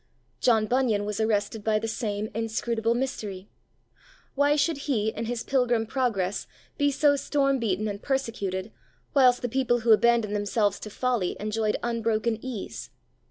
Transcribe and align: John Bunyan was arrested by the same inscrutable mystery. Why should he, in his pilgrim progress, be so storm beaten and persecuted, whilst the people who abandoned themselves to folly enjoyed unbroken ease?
John 0.39 0.65
Bunyan 0.65 1.05
was 1.05 1.19
arrested 1.19 1.63
by 1.63 1.77
the 1.77 1.87
same 1.87 2.31
inscrutable 2.33 2.95
mystery. 2.95 3.49
Why 4.33 4.55
should 4.55 4.77
he, 4.89 5.09
in 5.09 5.25
his 5.25 5.43
pilgrim 5.43 5.85
progress, 5.85 6.47
be 6.75 6.89
so 6.89 7.15
storm 7.15 7.59
beaten 7.59 7.87
and 7.87 8.01
persecuted, 8.01 8.71
whilst 9.13 9.43
the 9.43 9.47
people 9.47 9.81
who 9.81 9.91
abandoned 9.91 10.35
themselves 10.35 10.79
to 10.79 10.89
folly 10.89 11.37
enjoyed 11.39 11.77
unbroken 11.83 12.39
ease? 12.43 12.89